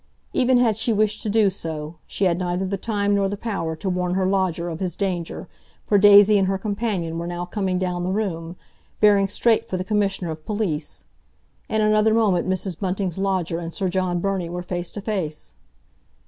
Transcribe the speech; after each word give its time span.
Even 0.33 0.57
had 0.57 0.77
she 0.77 0.91
wished 0.91 1.21
to 1.21 1.29
do 1.29 1.51
so, 1.51 1.97
she 2.07 2.23
had 2.25 2.39
neither 2.39 2.65
the 2.65 2.75
time 2.75 3.13
nor 3.13 3.29
the 3.29 3.37
power 3.37 3.75
to 3.75 3.87
warn 3.87 4.15
her 4.15 4.25
lodger 4.25 4.67
of 4.67 4.79
his 4.79 4.95
danger, 4.95 5.47
for 5.85 5.99
Daisy 5.99 6.39
and 6.39 6.47
her 6.47 6.57
companion 6.57 7.19
were 7.19 7.27
now 7.27 7.45
coming 7.45 7.77
down 7.77 8.03
the 8.03 8.09
room, 8.11 8.55
bearing 8.99 9.27
straight 9.27 9.69
for 9.69 9.77
the 9.77 9.83
Commissioner 9.83 10.31
of 10.31 10.43
Police. 10.43 11.03
In 11.69 11.81
another 11.81 12.15
moment 12.15 12.49
Mrs. 12.49 12.79
Bunting's 12.79 13.19
lodger 13.19 13.59
and 13.59 13.75
Sir 13.75 13.89
John 13.89 14.19
Burney 14.19 14.49
were 14.49 14.63
face 14.63 14.89
to 14.93 15.01
face. 15.01 15.53